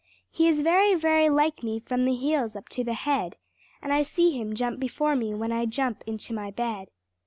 [0.31, 3.37] He is very, very like me from the heels up to the head;
[3.83, 6.89] And I see him jump before me, when I jump into my bed.